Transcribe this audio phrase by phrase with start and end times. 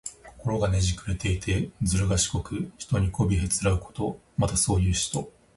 [0.39, 4.19] 心がねじくれていて、ずるがしこく、人にこびへつらうこと。
[4.35, 5.31] また、そういう人。